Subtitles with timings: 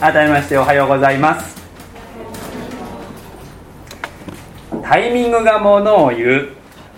[0.00, 1.60] 改めましておはようございます。
[4.82, 6.48] タイミングがものを言う。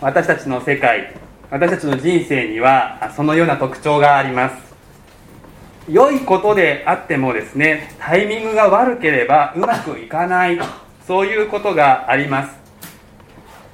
[0.01, 1.13] 私たちの世界
[1.51, 4.75] 私たちの人生にはそのような特徴があります。
[5.89, 10.61] 良いことであってもですねタイミングが悪ければうまくいかない。
[11.05, 12.55] そういうことがあります。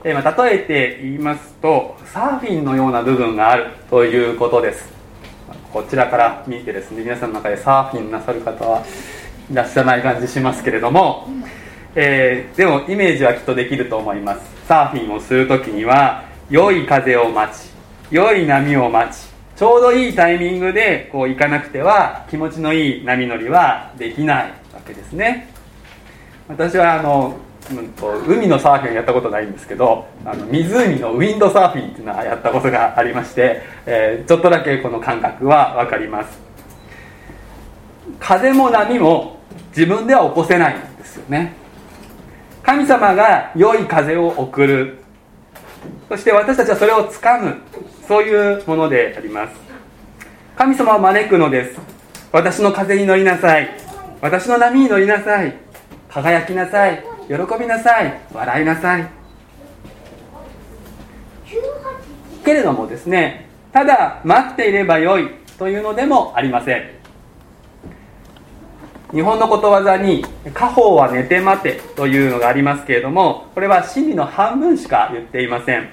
[0.05, 3.67] えまあ、例えて言いますとサーフィンのような部分がある。
[3.91, 4.89] ということです。
[5.71, 8.83] こちらから見てですね皆さんの中でサーフィンなさる方は
[9.53, 11.29] らっしゃない感じしますけれども、
[11.95, 14.41] えー、でもイメージはきっとできると思います。
[14.67, 17.71] サーフィンをする時には良い風を待ち
[18.11, 25.49] 良い波を待ちちょうどいいタイミングでこう行かなくては気持ちのいい波乗りはできないわけですね。
[26.47, 27.37] 私はあの
[27.71, 36.39] うんと、海のサーフィンやったことないんですけどあの湖のウィンドサーフィンっていうのはやったことがありまして、えー、ちょっとだけこの感覚は分かります。
[38.19, 39.38] 風も波も
[39.71, 41.55] 自分では起こせないんですよね。
[42.63, 44.99] 神様が良い風を送る。
[46.09, 47.57] そして私たちはそれをつかむ。
[48.07, 49.55] そういうものであります。
[50.57, 51.81] 神様を招くのです。
[52.33, 53.69] 私の風に乗りなさい。
[54.21, 55.55] 私の波に乗りなさい。
[56.09, 57.05] 輝きなさい。
[57.29, 58.21] 喜びなさい。
[58.33, 59.19] 笑いなさい。
[62.49, 66.98] けれどもですねただ待っていればよいというのでもありません。
[69.13, 75.89] 日本のことわざに「家宝は寝て待て」というのがありますけれどもこれは真理の半分しか言っていません。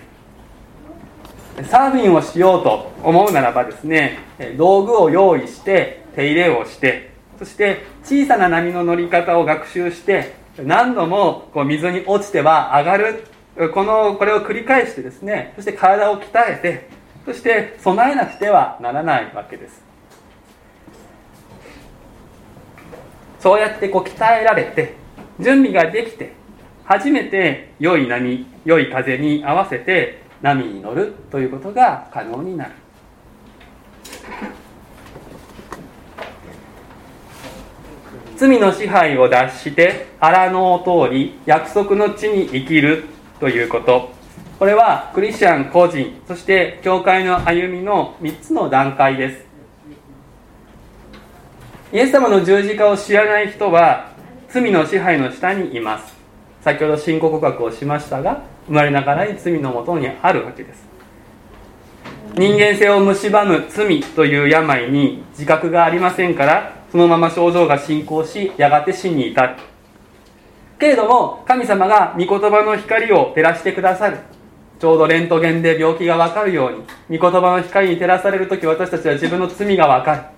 [1.64, 4.20] サーフィンをしようと思うならばですね
[4.58, 13.24] 道具を用意して手入れをしてそして小さな波の乗り方を学習して何度もこう水に落ちては上がる。
[13.74, 16.90] このこれを繰り返してですねそして体を鍛えて
[17.26, 19.82] そして備えなくてはならないわけです。
[23.46, 24.96] そうやってこう鍛えられて
[25.40, 26.34] 準備ができて
[26.84, 32.72] 初めて良い波良い風に合わせて波に乗るということが可能になる。
[38.36, 43.04] 罪の支配を脱して荒野を通り約束の地に生きる
[43.40, 44.10] ということ。
[44.58, 49.45] これはクリスチャン個人そして教会の歩みの3つの段階です。
[51.96, 54.12] イエス様の十字架を知らない人は
[54.50, 56.14] 罪の支配の下にいます。
[56.60, 60.86] 先ほど信仰告白をしましたが生まれながらに罪のもとにあるわけです。
[62.34, 69.56] 人間性を蝕む罪という病に自覚がありませんからそのまま症状が進行しやがて死に至る。
[70.78, 74.18] けれども神様が御言葉の光を照らしてくださる。
[74.82, 80.35] ちょうどレントゲンで病気が分かるように御言葉の光に照らされる時私たちは自分の罪が分かる。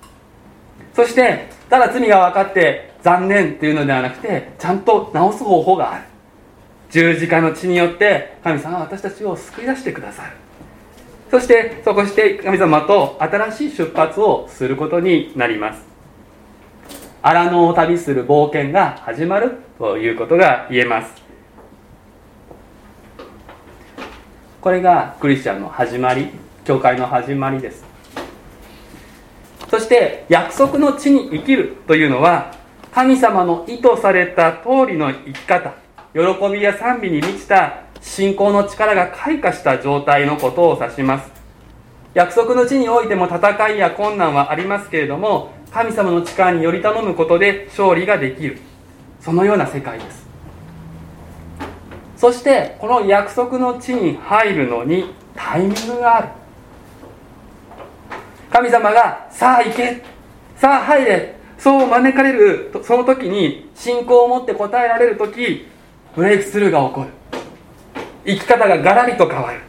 [0.97, 6.05] そしてただ罪が分かって残念っていうのではなくてちゃんと治す方法がある。
[6.89, 10.31] 十字架の血によって神様は私たちを救い出してくださる。
[11.29, 15.85] そしてそこして神様と新しい出発をすることになります。
[17.21, 21.13] 荒野を旅する冒険が始まるということが言えます。
[24.59, 26.29] これがクリスチャンの始まり
[26.65, 27.96] 教会の始まりです。
[29.69, 32.53] そして約束の地に生きるというのは
[32.93, 35.73] 神様の意図された通りの生き方
[36.13, 41.31] 喜びや賛美に満ちた信仰の力が開花した状態のことを指します。
[42.13, 48.57] 約束の地においても戦いや困難はありますけれども神様の力により頼むことで勝利ができる。
[49.19, 50.25] そのような世界です。
[52.15, 56.27] そしてこの約束の地に入るのにタイミングがある。
[58.57, 60.01] 神様がさあ行け
[60.55, 65.67] さあ入れそう招かれるその時に信仰を持って答えられる時
[66.15, 67.09] ブレイクスルーが起こる。
[68.25, 69.61] 生き方がガラリと変わる。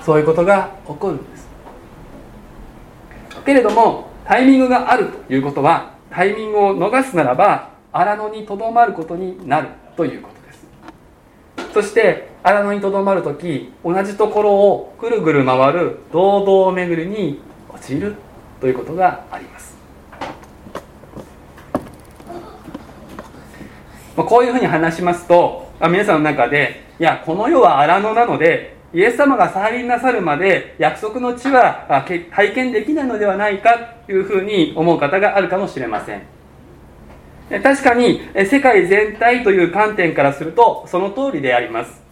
[0.00, 1.48] そういうことが起こるんです。
[3.46, 11.72] けれどもタイミングがあるということはタイミングを逃すならば荒野にとどまることになるということです。
[11.72, 17.40] そして荒野にとどまる時同じところをぐるぐる回る堂々巡りに
[17.70, 18.25] 陥る。
[18.66, 19.76] ということがあります。
[24.16, 36.22] まこういうふうに話しますとあ皆さんの中でいやこの世は荒野なのでイエス様が再臨なさるまで約束の地は体験できないのではないかというふうに思う方があるかもしれません。
[37.62, 42.05] 確かに世界全体という観点からするとその通りであります。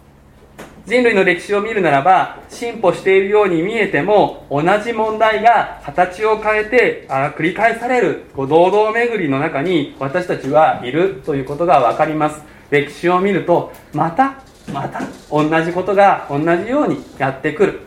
[0.85, 12.41] 人類の歴史を見るならば進歩しているように見えても同じ問題が形を変えてあ繰り返されるこう堂々巡りの中に私たちはいるということが分かります。
[12.69, 14.41] 歴史を見るとまた
[14.71, 15.01] また
[15.31, 17.79] 同じことが同じようにやってくる。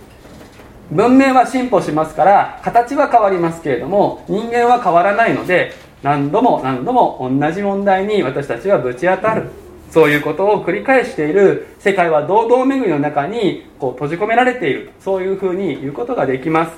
[0.90, 5.72] 文明は進歩しますから形は変わりますけれども人間は変わらないので
[6.02, 9.67] 何度も何度も同じ問題に私たちはぶち当たる。
[9.90, 16.72] そういうことを繰り返している世界は堂々巡りの中にこう閉じ込められているそういうふうに言うことができます。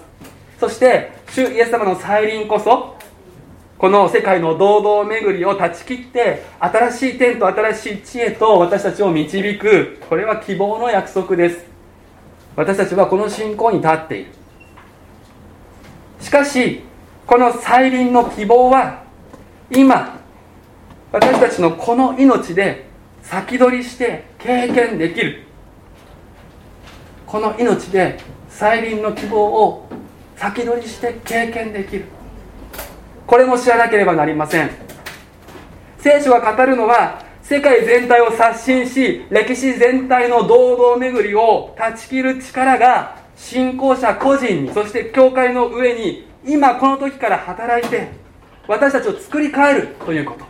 [0.59, 2.97] そして主イエス様の再臨こそ
[3.79, 9.99] この世界の堂々巡りを断ち切って新しい天と新しい地へと私たちを導く。
[10.09, 11.65] これは希望の約束です。
[12.55, 14.31] 私たちはこの信仰に立っている。
[16.21, 16.83] しかし
[17.27, 19.05] この再臨の希望は
[19.71, 20.21] 今
[21.11, 22.90] 私たちのこの命で
[23.31, 25.44] 先取りして経験できる。
[27.29, 28.19] この命で
[28.49, 29.88] 再臨の希望を
[30.37, 32.06] 先取りして経験できる。
[33.29, 34.71] これも知らなければなりません。
[35.99, 48.09] 聖書が語るのは世界全体を刷新し歴史全体の堂々巡りを断ち切る力が信仰者個人にそして教会の上に今この時から働いて
[48.67, 50.50] 私たちを作り変えるということ。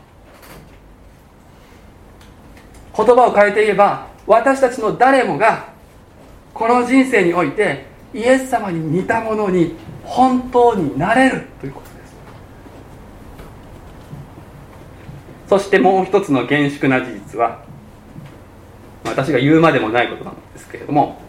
[2.97, 5.71] 言葉を変えて言えば私たちの誰もが
[6.55, 12.17] この人生においてイエス様に似たものに本当になれるということです。
[15.49, 17.65] そしてもう一つの厳粛な事実は
[19.05, 21.21] 私が言うまでもないことなんですけれども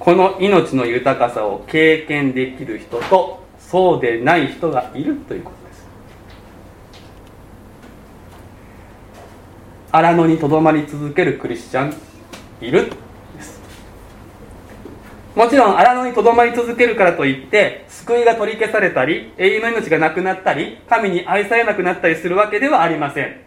[0.00, 5.86] この命の豊かさを経験できる人とそうでない人がいるということです
[9.90, 11.94] 荒野にとどまり続けるクリスチャン
[12.60, 12.92] いる？
[15.34, 23.40] もちろん荒野にとどまり続けるからといって救いが取り消されたり永遠の命がなくなったり神に愛されなくなったりするわけではありません。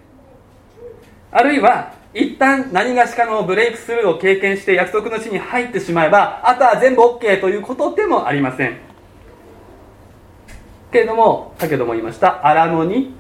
[1.32, 8.78] あるいは一旦何がしかのブレイクスルーを経験して約束の地に入ってしまえばあとは全部 OK ということでもありません。
[10.92, 13.14] けれども先ほども言いました荒野に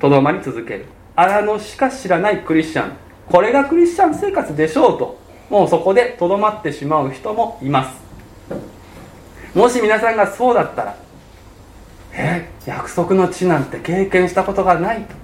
[0.00, 0.86] とどまり続ける。
[1.18, 2.92] 荒野しか知らないクリスチャン。
[3.26, 5.18] これがクリスチャン生活でしょうと。
[5.50, 7.98] もうそこでとどまってしまう人もいます。
[9.52, 10.96] もし皆さんがそうだったら
[12.12, 15.16] え約束の地なんて経験したことがないと。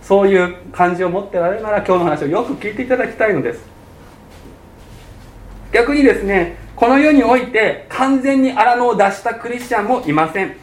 [0.00, 3.60] そういう感じを持ってられるなら今日の話をよく聞いていただきたいのです。
[5.70, 10.56] 逆にですねこの世において完全に荒野を出したクリスチャンもいません。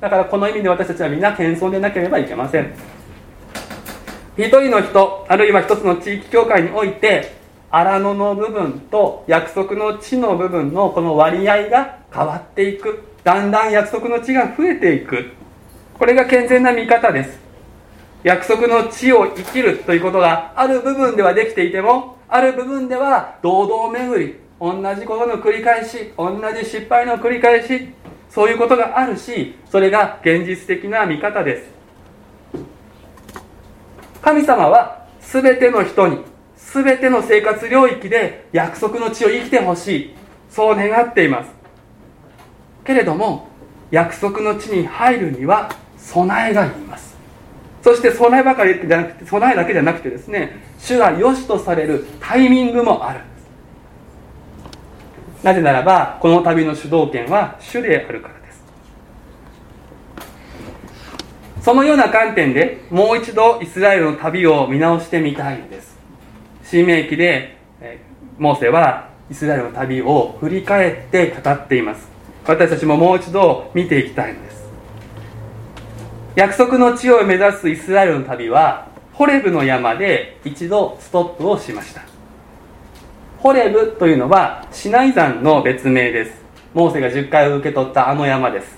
[0.00, 2.72] だからこの意味で私たちはみんな謙遜でなければいけません。
[4.38, 7.34] 一人の人あるいは一つの地域教会において
[7.70, 13.02] 荒野の部分と約束の地の部分のこの割合が変わっていく。
[13.24, 15.32] だんだん約束の地が増えていく。
[15.98, 17.38] これが健全な見方です。
[18.22, 27.88] 約束の地を生きるということがある部分ではできていてもある部分では堂々巡り同じことの繰り返し同じ失敗の繰り返し
[28.30, 31.77] そういうことがあるしそれが現実的な見方です。
[34.28, 36.18] 神様は全ての人に
[36.54, 40.14] 全ての生活領域で約束の地を生きてほしい。
[40.50, 41.50] そう願っています。
[42.84, 43.48] けれども
[43.90, 47.16] 約束の地に入るには備えがいります。
[47.82, 53.20] そして備えばかりじゃなくて備えだけじゃなくてですね主が良しとされるタイミングもある。
[53.20, 53.28] んで
[55.40, 58.62] すなぜならばこの旅の主導権は主であるからです
[61.62, 65.98] そのような観点でもう一度イスラエルの旅を見直してみたいんです。
[66.64, 67.56] 新明記で
[68.38, 72.08] モーセはイスラエルの旅を振り返って語っています。
[72.46, 74.68] 私たちももう一度見ていきたいんです。
[76.36, 82.02] 約束の地を目指すイスラエルの旅はホレブの山で一度ストップをしました。
[83.38, 86.42] ホレブというのはシナイ山の別名です。
[86.72, 88.77] モーセが10回受け取ったあの山です。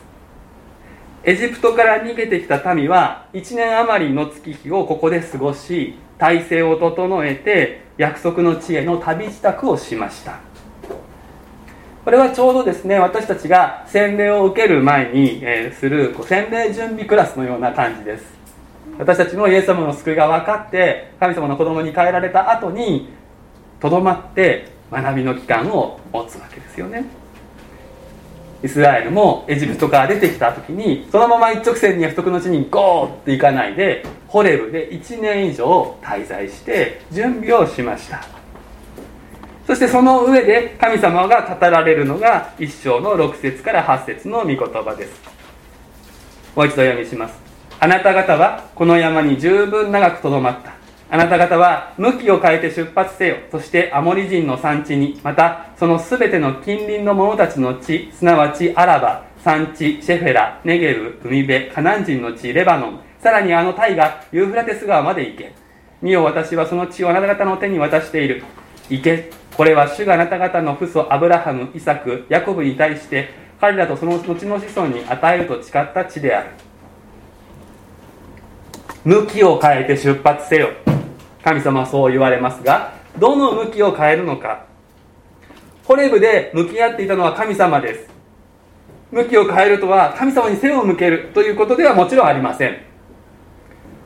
[1.22, 10.40] エジプトから逃げてきた民は1年余りの月日をここで過ごし体制を整えて約束の地への旅支度をしました。
[12.06, 18.24] これはちょうどですね私たちが洗礼を受ける前に、え、するこう洗礼準備クラスのような感じです。
[18.98, 23.10] 私たちもイエス様の救いが分かって神様の子供に変えられた後に
[23.78, 27.19] とどまって学びの期間を持つわけですよね。
[28.62, 38.40] イスラエルもエジプトから出てきた時にそのまま一直線に約束の地にゴーって行かないでホレブで1年以上滞在して準備をしました。
[39.66, 45.12] そしてその上で神様が語られるのが一章の6節から8節の御言葉です。
[46.56, 47.34] もう一度読みします。
[47.78, 50.79] あなた方はこの山に十分長くとどまった。
[51.12, 53.36] あなた方は向きを変えて出発せよ。
[53.50, 65.52] そしてアモリ人の産地にまたそのすべての近隣の者たちの地すなわちアラバ産地シェフェラネゲル海辺カナン人の地レバノンさらにあのタイがユーフラテス川まで行け。
[66.00, 68.44] 見よ私はその地をあなた方の手に渡している。
[68.88, 69.30] 行け。
[69.56, 76.50] これは主があなた方の父祖アブラハムイサクヤコブに対して彼らとその後の子孫に与えると誓った地である。
[79.04, 80.70] 向きを変えて出発せよ。
[81.42, 84.66] 神様はそう言われますがどの向きを変えるのか。
[85.84, 88.10] ホレブで向き合っていたのは神様です。
[89.10, 92.78] 向きを変えるとは神様に背を向けるということではもちろんありません。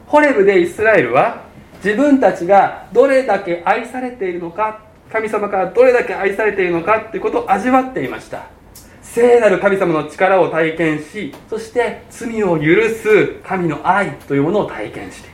[0.07, 1.43] ホレブでイスラエルは
[1.85, 4.81] 自分たちがどれだけ愛されているのか
[5.12, 8.47] 神様からどれだけ愛されているのかということを味わっていました。
[9.03, 15.29] 聖なる神様の力を体験しそして罪を許す神の愛というものを体験して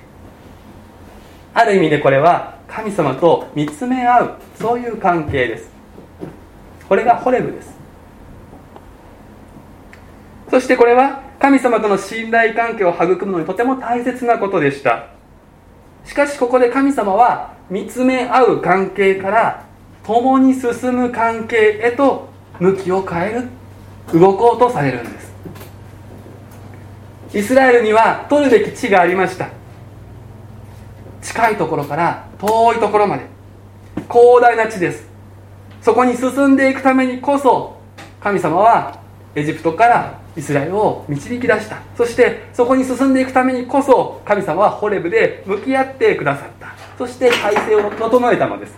[1.55, 5.71] ある意味でこれは神様と見つめ合うそういう関係です。
[6.89, 7.79] これがホレブです。
[10.51, 15.07] そしてこれは神様との信頼関係を育むのにとても大切なことでした。
[16.05, 19.65] しかしここで神様は見つめ合う関係から
[20.05, 22.29] 共に進む関係へと
[22.59, 23.49] 向きを変える
[24.19, 25.31] 動こうとされるんです。
[27.33, 29.60] イスラエルには取るべき地がありました。
[31.23, 33.27] 近いところから遠いところまで。
[34.11, 35.09] 広大な地です。
[35.83, 37.81] そこに進んでいくためにこそ
[38.21, 38.99] 神様は
[39.35, 41.79] エジプトからイスラエルを導き出した。
[41.97, 46.75] そしてそこに進んでいくためにこそ神様はホレブで向き合ってくださった。
[46.99, 48.75] そして体制を整えたのです。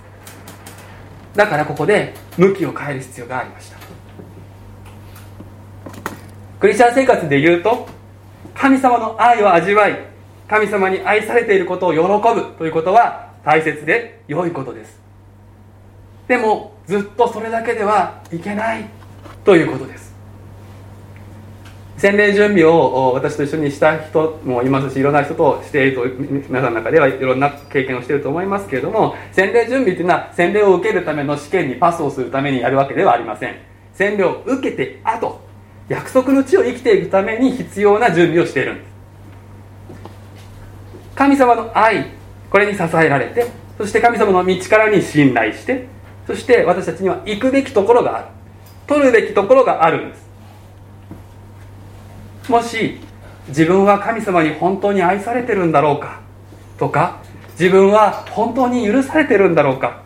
[1.35, 3.79] だからここで向きを変える必要がありました。
[6.61, 7.89] クリスチャン生活で言うと
[8.55, 10.12] 神様の愛を味わい
[10.53, 15.01] 神様に愛されていることを喜ぶということは大切で良いことです。
[16.29, 18.85] でもずっとそれだけではいけない
[19.47, 20.15] ということです。
[21.97, 33.57] 洗礼準備を私と一緒にした人もいますしいろんな人としていると皆さんの中ではいろんな経験をしていると思いますけれども洗礼準備というのは洗礼を受けるための試験にパスをするためにやるわけではありません。
[33.95, 35.41] 洗礼を受けて後
[35.89, 38.92] 約束の地を生きていくために必要な準備をしているんです。
[41.15, 42.07] 神様の愛
[42.51, 43.47] これに支えられて
[43.79, 45.87] そして神様の道からに信頼して
[46.27, 48.27] そして私たちには行くべきところがある。
[48.87, 50.29] 取るべきところがあるんです。
[52.49, 52.99] もし
[53.49, 56.21] 自分は神様に本当に愛されてるんだろうか
[56.79, 57.21] とか
[57.53, 60.03] 自分は本当に許されてるんだろうか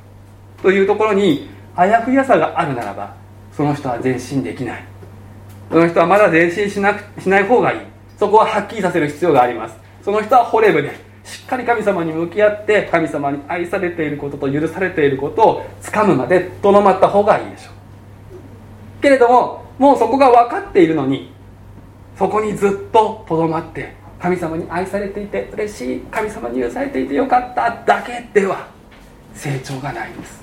[0.62, 3.14] というところにあやふやさがあるならば
[3.56, 4.84] その人は前進できない。
[5.70, 7.80] その人はまだ前進しなくしない方がいい。
[8.18, 9.85] そこははっきりさせる必要があります。
[10.06, 10.92] その人はホレブで
[11.24, 19.02] しっかり神様に向き合って神様に愛されていることと許されていることをつかむまでとどまった方がいいでしょう。
[19.02, 21.32] けれどももうそこが分かっているのに
[22.16, 28.68] そこにずっととどまって神様に愛されていて嬉しい神様に許されていてよかっただけでは
[29.34, 30.40] 成長がないんです。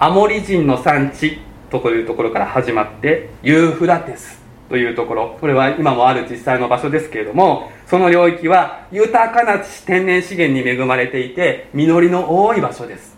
[0.00, 1.38] アモリ人の産地
[1.70, 4.41] というところから始まってユーフラテス。
[4.72, 5.36] というところ。
[5.38, 13.14] これは今もある実際の場所ですけれどもその領域は豊かな天然資源に恵まれていて実りの多い場所です。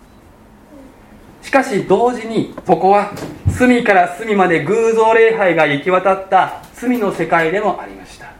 [1.43, 3.13] しかし同時にそこは
[3.57, 8.33] 隅から隅まで偶像礼拝が行き渡った罪の世界でもありました。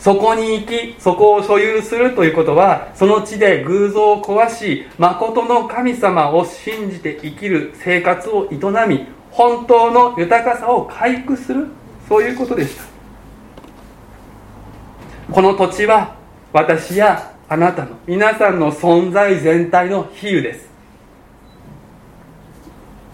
[0.00, 8.56] そこに行きそこを所有するということはその地で偶像を壊し誠の神様を信じて生きる生活を営
[8.88, 11.66] み本当の豊かさを回復する
[12.08, 12.84] そういうことでした。
[15.32, 16.14] この土地は
[16.52, 20.68] 私やあなたの皆さんの存在全体の比喩です。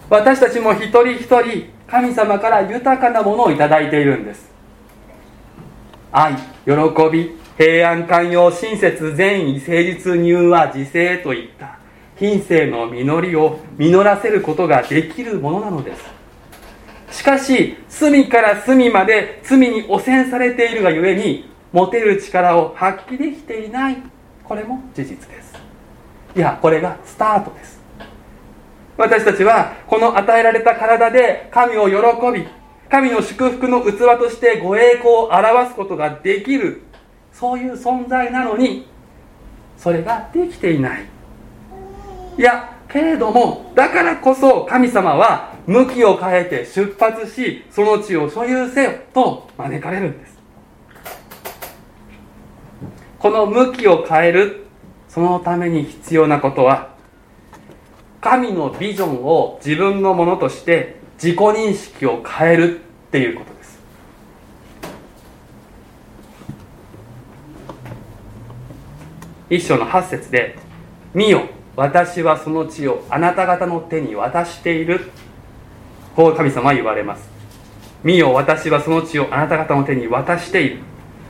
[0.09, 4.49] 私たちも一人一人神様から豊かなものを頂いているんです。
[6.11, 6.35] 愛
[6.65, 6.71] 喜
[7.11, 11.78] び平安寛容親切善意誠実柔和自制といった。
[12.19, 17.19] 品性の実りを実らせることができるものなのです。
[17.19, 23.97] しかし隅から隅まで罪に汚染されているがゆえに持てる力を発揮できていない。
[24.43, 25.53] これも事実です。
[26.35, 27.79] いやこれがスタートです。
[28.97, 31.95] 私たちはこの与えられた体で神を喜
[32.37, 32.45] び
[32.89, 36.81] 神の祝福の器としてご栄光を表すことができる。
[37.31, 38.85] そういう存在なのに
[39.77, 41.05] それができていない。
[42.39, 50.39] いやけれどもだからこそ神様は向きを変えて出発しその地を所有せよと招かれるんです。
[53.19, 54.67] この向きを変える
[55.09, 56.95] そのために必要なことは
[58.21, 63.79] 神のビジョンを自分のものとして自己認識を変えるっていうことです。
[69.49, 70.57] 一章の8節で
[71.13, 71.58] 「見よ。
[71.79, 75.11] 私はその地をあなた方の手に渡している」
[76.13, 77.29] こう神様は言われます。
[78.03, 80.79] 見よ私はその地をあなた方の手に渡している。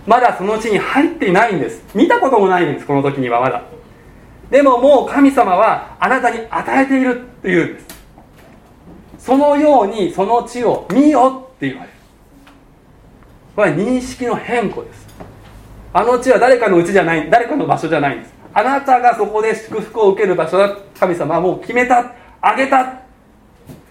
[0.08, 1.84] まだその地に入っていないんです。
[1.94, 3.62] 見たこともないんですこの時にはまだ。
[4.50, 7.86] でももう神様はあなたに与えているっていうんです。
[9.20, 11.94] そのようにその地を見よって言われる。
[13.56, 15.08] これは認識の変更です。
[15.94, 18.38] あの地は誰かのうちじゃない誰かの場所じゃないんです。
[18.53, 22.13] あなたがそこで祝福を受ける場所だ神様はもう決めた。
[22.41, 23.01] あげた。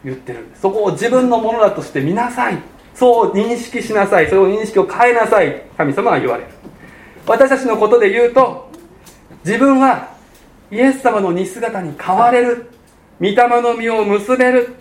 [0.05, 2.59] 言ってるそこを自分のものだとして見なさい。
[2.95, 4.27] そう認識しなさい。
[4.27, 5.63] それを認識を変えなさい。
[5.77, 6.51] 神様は言われる。
[7.27, 8.71] 私たちのことで言うと
[9.45, 10.17] 自分は
[10.71, 12.71] イエス様の似姿に変われる。
[13.21, 14.75] 御霊の実を結べる。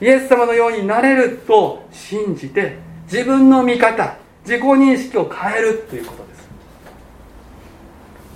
[0.00, 2.76] イエス様のようになれると信じて
[3.10, 6.23] 自分の見方自己認識を変えるということ。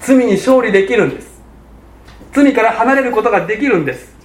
[0.00, 1.40] 罪に勝利できるんです。
[2.32, 4.16] 罪から離れることができるんです。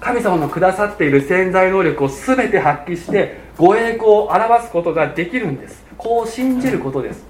[0.00, 5.84] 神様のくださっている潜在能力を全て発揮してご栄光を表すことができるんです。
[5.96, 7.26] こう信じることです。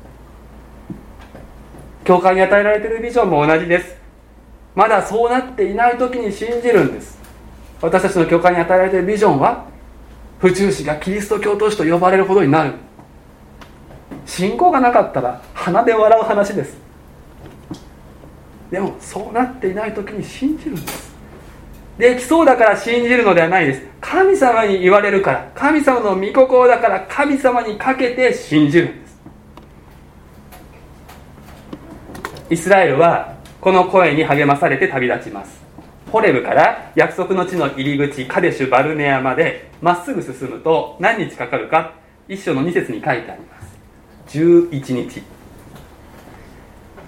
[2.04, 3.96] 教会に与えられているビジョンも同じです。
[4.74, 7.18] まだそうなっていない時に信じるんです。
[7.80, 9.64] 私たちの教会に与えられているビジョンは
[10.38, 12.72] 府中市がキリスト教徒師と呼ばれるほどになる。
[14.26, 16.87] 信仰がなかったら鼻で笑う話です。
[18.70, 21.08] でもそうなっていない時に信じるんです。
[21.98, 23.82] できそうだから信じるのではないです。
[24.00, 29.18] 神様に言われるから神様の御心だから神様にかけて信じるんです。
[32.50, 35.60] イスラエルはこの声に励まされて旅立ちます。
[36.12, 41.94] ホレブから約束の地の入り口カデシュ・バルネアまでまっすぐ進むと何日かかるか
[42.28, 44.38] 一章の2節に書いてあります。
[44.38, 45.37] 11日。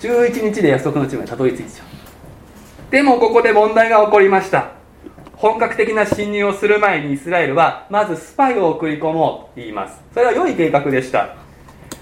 [0.01, 4.73] 11日で約束の地までたどり着いちゃうでもここで問題が起こりました。
[5.37, 10.03] 本格的な侵入をする前にイスラエルはまずスパイを送り込もうと言います。
[10.13, 11.37] それは良い計画でした。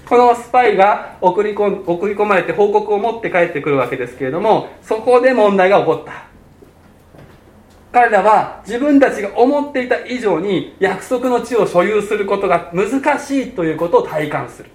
[0.09, 6.25] このスパイが送り込送り込まれて報告を持って帰ってくるわけですけれどもそこで問題が起こった。
[7.91, 14.69] 彼らは自分たちが思っていた以上に約束の地を所有することが難しいということを体感する。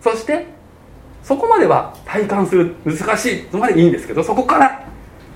[0.00, 0.46] そして
[1.30, 4.84] そこまでは体感する難しいそこまでいいんですけどそこから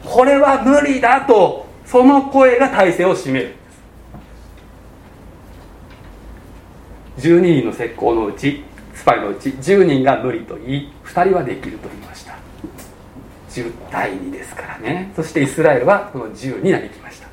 [0.05, 3.55] これは無理だとその声が体制を占める。
[7.19, 12.35] 12人の石膏のうちスパイのうち10人が無理と言い2人はできると言いました。
[13.51, 15.13] 10対2ですからね。
[15.15, 17.29] そしてイスラエルはこの10になりきました。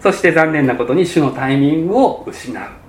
[0.00, 2.81] そして残念なことに主のタイミングを失う。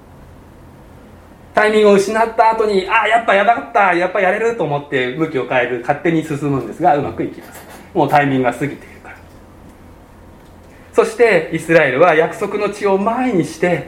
[1.54, 7.62] タイミングを失った後にああやっぱやばかったやっぱやれると思って向きを変える勝手に進むんですがうまくいきます。
[7.94, 9.16] もうタイミングが過ぎているから。
[10.94, 13.88] そしてイスラエルは約束の地を前にして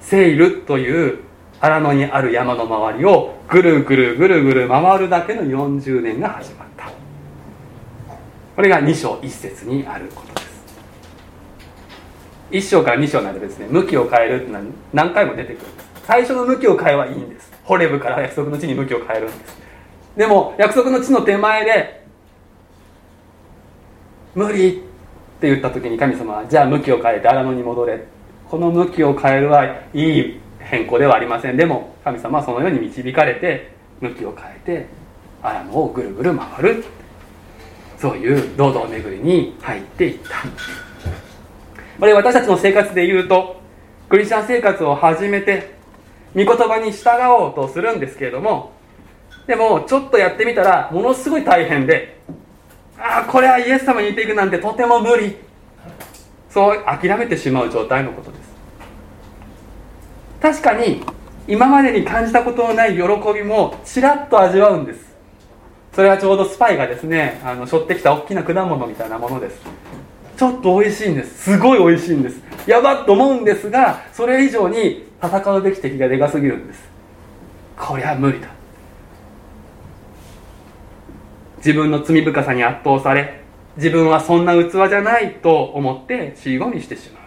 [0.00, 1.18] セイルという
[1.60, 6.90] 荒野にある山の周りをぐるぐるぐるぐる回るだけの40年が始まった。
[8.56, 10.48] これが2章1節にあることです。
[12.50, 15.87] 1章から2章なのでですね向きを変えるっていうのは何回も出てくるんです。
[16.08, 17.52] 最初の向きを変えはいいんです。
[17.64, 19.58] ホレブから約束の地に向きを変えるんです。
[20.16, 22.02] でも約束の地の手前で
[24.34, 24.72] 無理っ
[25.38, 28.06] て言った時に神様はじゃあ向きを変えて荒野に戻れ。
[28.48, 31.58] この向きを変えるはいい変更ではありません。
[31.58, 34.86] でも神様はそのように導かれて向きを変えて
[35.42, 36.84] 荒野をぐるぐる回る。
[37.98, 40.36] そういう堂々巡りに入っていった。
[42.00, 43.60] これ私たちの生活で言うと
[44.08, 45.76] クリスチャン生活を始めて
[46.34, 48.72] 御言葉に従おうとするんですけれども
[49.46, 52.20] でもちょっとやってみたらものすごい大変で
[52.98, 55.36] ああこれはイエス様に似ていくなんてとても無理。
[56.50, 58.48] そう諦めてしまう状態のことです。
[60.40, 61.04] 確かに
[61.46, 63.02] 今までに感じたことのない喜
[63.34, 65.14] びもちらっと味わうんです。
[65.94, 69.60] それはちょうどスパイがですねあの背負ってきた大きな果物みたいなものです。
[70.36, 71.52] ちょっと美味しいんです。
[71.52, 72.40] すごい美味しいんです。
[72.66, 76.88] やばっと思うんですがそれ以上に戦うべき敵がでかすぎるんです。
[77.76, 78.48] こりゃ無理だ。
[81.58, 83.42] 自分の罪深さに圧倒され
[83.76, 87.22] 自分はそんな器じゃないと思って尻込みしてしまう。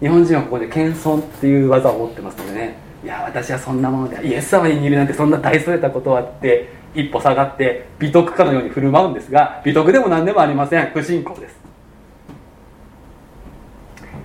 [0.00, 2.76] 日本人はここで謙遜っていう技を持ってますのでね。
[3.04, 10.90] いや私はそんなものでイエス様に似るなんてそんな大それたことはって一歩下がって美徳かのように振る舞うんですが美徳でも何でもありません。
[10.92, 11.56] 不信仰です。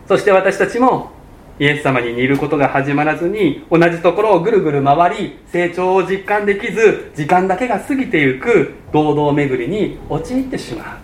[0.07, 1.12] そして私たちも
[1.59, 10.97] イエス様に似ることが始まらずに同じところをぐるぐる回り成長を実感できず時間だけが過ぎてゆく堂々巡りに陥ってしまう。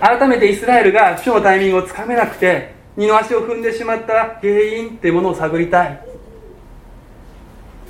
[0.00, 6.00] 改めてイスラエルが主のタイミングをつかめなくて二の足を踏んでしまった原因っていうものを探りたい。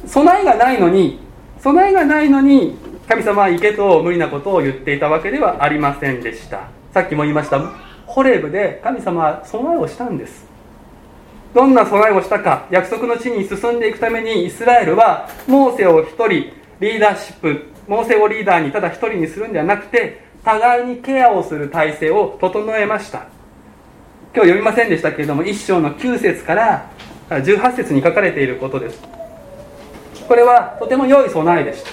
[0.06, 1.18] 備えがないのに
[1.60, 6.68] 備えがないのに神様は行けと無理なことを言っていたわけではありませんでした。
[6.94, 10.46] さっきも言いましたホレブで神様は備えをしたんです。
[11.54, 16.28] どんな備えをしたか約束の地に進んでいくためにイスラエルはモーセを一人
[16.80, 23.26] リーダーシップモーセをリーダーにただ一人にするんではなくて互いにケアをする体制を整えました。
[24.34, 26.90] 今日読みませんでしたけれども1章の9節から
[27.28, 29.02] 18節に書かれていることです。
[30.26, 31.90] これはとても良い備えでした。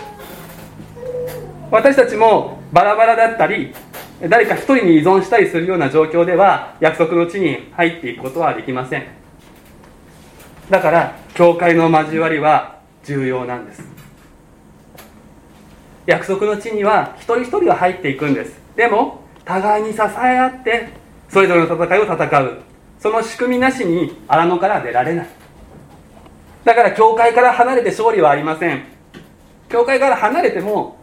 [1.72, 3.74] 私たちもバラバラだったり
[4.22, 9.04] 誰か一人に依存したりするような状況では約束の地に入っていくことはできません。
[10.70, 13.84] だから教会の交わりは重要なんです。
[16.06, 18.58] 約束の地には一人一人が入っていくんです。
[18.76, 20.90] でも互いに支え合って
[21.30, 22.62] それぞれの戦いを戦う。
[23.00, 25.28] その仕組みなしに荒野から出られない。
[26.64, 28.84] だから教会から離れて勝利はありません。
[29.70, 30.98] 教会から離れても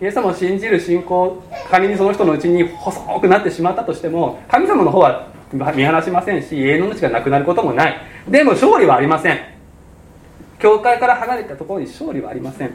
[0.00, 5.26] イエス様を信じる信仰仮にその人のうちに細くなってしまったとしても神様の方は
[5.74, 7.96] 見放しませんし永遠の命がなくなることもない。
[8.28, 9.38] でも勝利はありません。
[10.58, 12.72] 教会から離れたところに勝利はありません。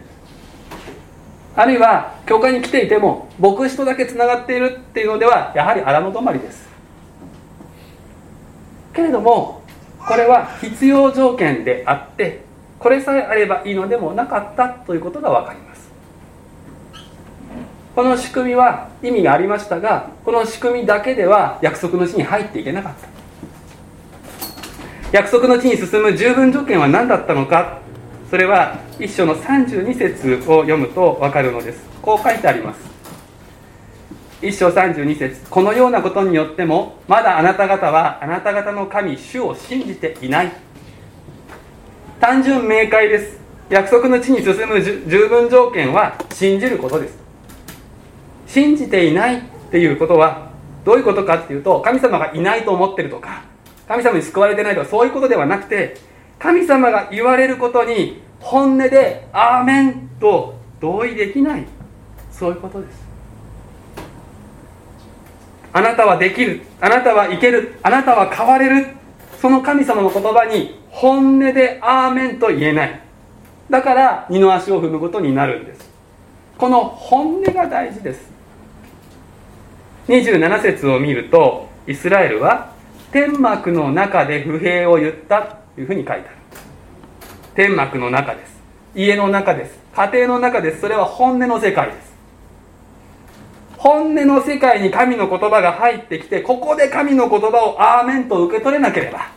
[1.55, 6.67] あるいは教会に来ていても牧師とだけつながっているっていうのではやはり荒野止まりです。
[8.93, 9.62] けれども
[9.99, 12.43] これは必要条件であって
[12.79, 15.72] これさえあればいいのでもなかったということが分かります。
[17.95, 23.08] この仕組みは意味がありましたがこの仕組みだけでは約束の地に入っていけなかった。
[25.12, 27.82] 約束の地に進む十分条件は何だったのか
[28.32, 31.86] それは一章の32節を読むと分かるのです。
[32.01, 32.79] こう書いてあります。
[34.41, 40.51] 一章32節このようなことによってもまだあなた方はあなた方の神主を信じていない。
[42.19, 43.38] 単純明快です。
[43.69, 47.22] 約束の地に進む十分条件は信じることです。
[48.54, 50.50] 信じていないっていうことは
[50.86, 53.46] どういうことかっていうと神様がいないと思ってるとか
[53.88, 55.98] 神様に救われてないとかそういうことではなくて
[56.38, 61.66] 神様が言われることに本音で「アーメン」と同意できない
[62.32, 63.04] そういうことです。
[65.76, 68.88] あなたはできるあなたはいけるあなたは変われる
[69.42, 73.00] その神様の言葉に本音で「アーメン」と言えない。
[73.72, 75.89] だから二の足を踏むことになるんです。
[76.60, 78.33] この本音が大事です。
[80.08, 82.74] 27節を見るとイスラエルは
[83.12, 85.42] 天幕の中で不平を言った
[85.76, 86.28] というふうに書いてある。
[87.56, 88.62] 天幕の中です。
[88.96, 89.80] 家の中です。
[89.96, 90.82] 家庭の中です。
[90.82, 92.13] それは本音の世界です。
[93.78, 99.30] 本音の世界に神の言葉が入ってきてここで神の言葉をアーメンと受け取れなければ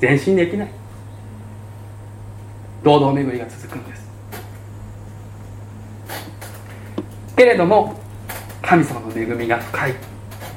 [0.00, 0.70] 前進できない。
[2.84, 4.07] 堂々巡りが続くんです。
[7.38, 7.94] けれども
[8.60, 9.94] 神様の恵みが深い。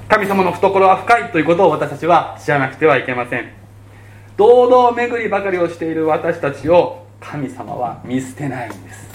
[0.10, 3.54] 神様の懐は深いということを私たちは知らなくてはいけません。
[4.36, 9.08] 堂々巡りばかりをしている私たちを神様は見捨てないんです。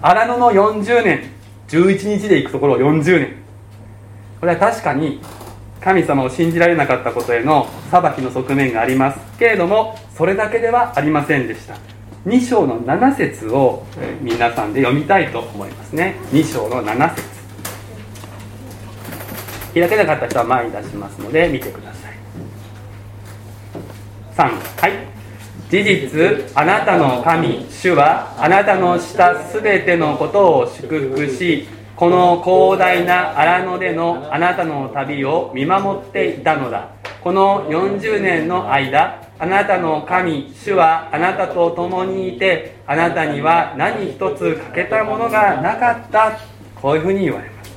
[0.00, 1.30] 荒野の40年。
[1.68, 3.36] 11日で行くところ40年。
[4.40, 5.20] これは確かに
[5.82, 11.89] 神様を信じられなかったことへの裁きの側面がありますけれどもそれだけではありませんでした。
[12.26, 13.86] 2章の7節を
[14.20, 16.16] 皆さんで読みたいと思いますね。
[16.32, 17.40] 2章の7節。
[19.72, 22.14] 開けなかった人は前に出しますので見てください。
[24.36, 24.92] 3はい。
[25.70, 36.90] 事実あなたの神主はあなたのしたすべてのことを祝福しこの広大な荒野でのあなたの旅を見守っていたのだ
[37.22, 46.38] この40年の間あなたの神主はあなたと共にいてあなたには何一つ欠けたものがなかった。
[46.80, 47.70] こういうふうに言われます。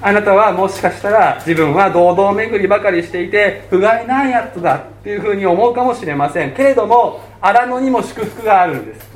[0.00, 6.54] あなたはもしかしたら自分は堂々巡りばかりしていて不甲斐ないやつだっていうふうに思うかもしれません。
[6.54, 9.10] けれども荒野にも祝福があるんです。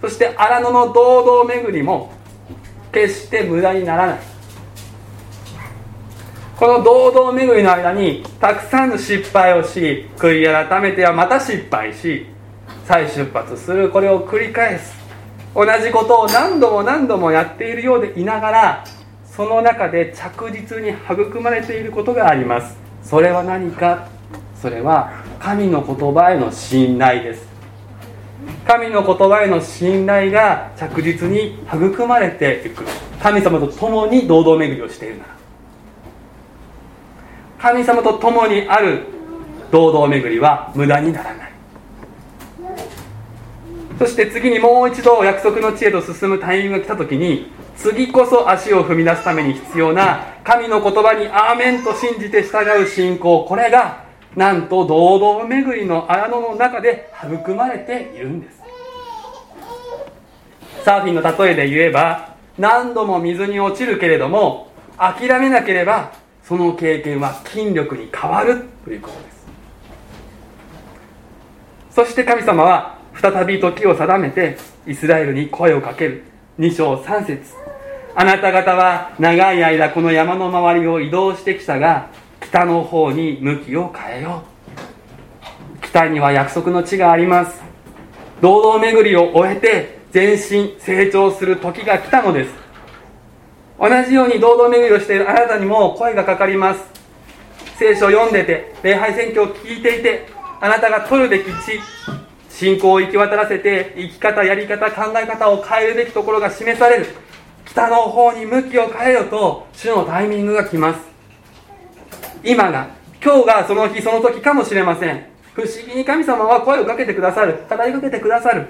[0.00, 2.12] そして荒野の堂々巡りも
[2.90, 4.31] 決して無駄にならない。
[6.62, 12.24] この堂々巡りの間にたくさんの失敗をし悔い改めてはまた失敗し
[12.86, 13.90] 再出発する。
[13.90, 14.94] これを繰り返す。
[15.56, 18.84] 同じことを何度も何度もやっているようでいながら
[19.24, 22.76] その中で着実に育まれていることがあります。
[23.02, 24.06] それは何か？
[24.54, 27.44] それは神の言葉への信頼です。
[28.68, 32.84] 神の言葉への信頼が着実に育まれていく。
[33.20, 35.41] 神様と共に堂々巡りをしているなら。
[37.62, 39.04] 神様と共にある
[39.70, 41.52] 堂々巡りは無駄にならない。
[44.00, 58.60] そして次にもう一度約束の地へと進むタイミングが来た時に次こそ足を踏み出すために必要な神の言葉にアーメンと信じて従う信仰これがなんと堂々巡りの荒野の中で育まれているんです。
[60.84, 69.46] サーフィンの例えで言えば何度も水に落ちるけれども諦めなければその経験は筋力に変わるということです。
[71.90, 76.24] そして神様は再び時を定めてイスラエルに声をかける。
[76.58, 77.54] 2章3節。
[78.14, 82.08] あなた方は長い間この山の周りを移動してきたが
[82.40, 84.42] 北の方に向きを変えよ
[85.80, 85.86] う。
[85.86, 87.62] 北には約束の地があります。
[88.40, 92.61] 堂々巡りを終えて前進成長する時が来たのです。
[93.82, 96.84] 同じように堂々巡りをしているあなたにも声がかかります。
[97.76, 100.28] 聖書を読んでて礼拝選挙を聞いていて
[100.60, 101.80] あなたが取るべき地
[102.48, 107.06] 信仰を行き渡らせて生き方やり方考え方を変えるべきところが示される
[107.64, 111.00] 北の方に向きを変えよと主のタイミングが来ます。
[112.44, 112.86] 今が
[113.20, 115.26] 今日がその日その時かもしれません。
[115.54, 117.64] 不思議に神様は声をかけてくださる。
[117.68, 118.68] 語りかけてくださる。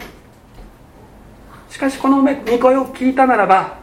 [1.68, 3.82] しかしこの御声を聞いたならば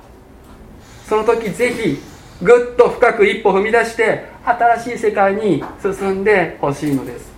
[1.10, 1.98] その時ぜひ
[2.44, 7.32] ぐっと深く一歩踏み出して新しい世界に進んでほしいのです。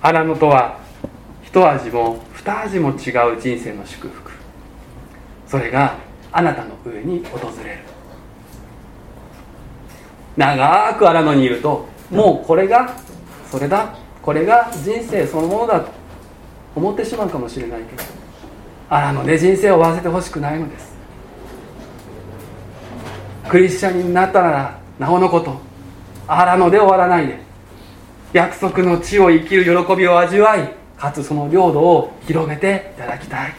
[0.00, 0.80] 荒野とは
[1.42, 4.32] 一味も二味も違う人生の祝福。
[5.46, 5.98] それが
[6.32, 7.80] あなたの上に訪れる。
[10.38, 12.96] 長く荒野にいるともうこれが
[13.50, 13.94] それだ。
[14.22, 15.90] これが人生そのものだと
[16.74, 18.19] 思ってしまうかもしれないけど。
[18.90, 20.90] 荒野で人生を終わらせてほしくないのです。
[23.48, 25.60] クリスチャンになったならなおのこと
[26.26, 27.38] 荒野で終わらないで
[28.32, 33.54] 約束の地を生きる喜びを味わいかつその領土を広げていただきたい。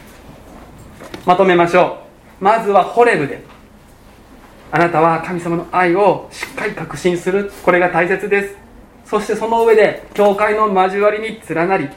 [1.24, 1.98] まとめましょ
[2.40, 2.44] う。
[2.44, 3.42] まずはホレブで
[4.70, 7.50] あなたは神様の愛をしっかり確信する。
[7.64, 8.56] これが大切です。
[9.06, 11.88] そしてその上で教会の交わりに連なり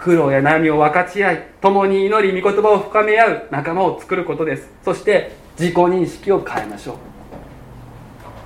[0.00, 4.70] 苦労や悩みを分かち合い共に祈り御言葉を深め合う仲間を作ることです。
[4.82, 6.96] そして自己認識を変えましょう。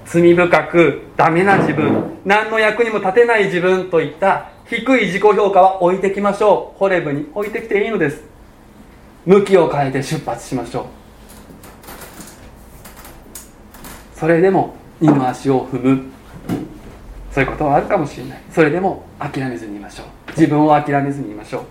[0.06, 6.78] 罪深くダメな自分何の役にも立てない自分といった低い自己評価は置いてきましょう。
[6.78, 8.24] ホレブに置いてきていいのです。
[9.24, 10.84] 向きを変えて出発しましょう。
[14.18, 16.02] それでも二の足を踏む。
[17.30, 18.42] そういうことはあるかもしれない。
[18.50, 20.06] それでも諦めずにいましょう。
[20.36, 21.62] 自分を諦めずにいましょう。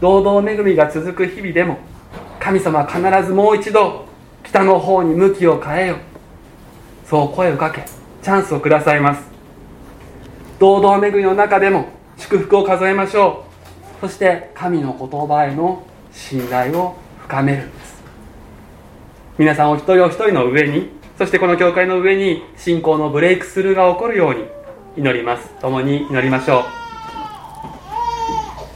[0.00, 1.78] 堂々恵みが続く日々でも
[2.38, 4.06] 神様は必ずもう一度
[4.44, 5.96] 北の方に向きを変えよ
[7.04, 7.84] そう声をかけ
[8.22, 9.22] チャンスをくださいます。
[10.58, 13.44] 堂々巡りの中でも祝福を数えましょ
[14.02, 14.06] う。
[14.06, 18.02] そして神の言葉への信頼を深めるんです。
[19.38, 24.44] 皆さんお一人お一人の上にそしてこの教会の上に信仰のブレイクスルーが起こるように
[24.98, 25.48] 祈ります。
[25.60, 26.64] 共に祈りましょう。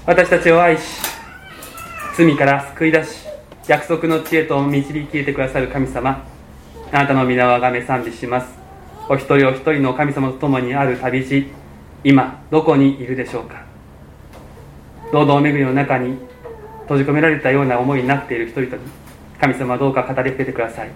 [0.06, 0.82] 私たちを愛し
[2.16, 3.26] 罪から救い出し
[3.66, 6.24] 約束の知恵と導き入れてくださる神様
[6.92, 8.46] あなたの皆をあがめ賛美します。
[9.08, 11.48] お一人お一人の神様と共にある旅路
[12.04, 13.64] 今どこにいるでしょうか。
[15.12, 16.18] 堂々巡りの中に
[16.82, 18.82] 閉じ込められたような思いになっている人々に
[19.40, 20.90] 神様どうか語りかけてください。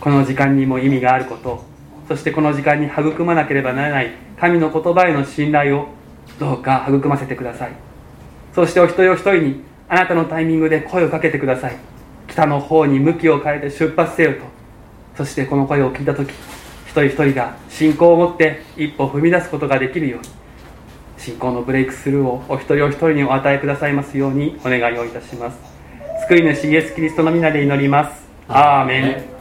[0.00, 1.73] この時間にも意味があることを
[2.08, 5.88] そしてこの時間に育まなければならない神の言葉への信頼を
[6.38, 7.72] どうか育ませてください。
[8.54, 11.76] そしてお一人お一人にあなたのタイミングで声をかけてください。
[12.28, 14.38] 北の方に向きを変えて出発せよと。
[15.16, 16.30] そしてこの声を聞いた時
[16.86, 20.28] 一人一人が信仰を持って一歩踏み出すことができるように
[21.16, 25.58] 信仰のブレイクスルーをお一人お一人にお与えくださいますようにお願いをいたします。
[26.28, 28.24] 救い主イエス・キリストの皆で祈ります。
[28.48, 29.33] アーメン。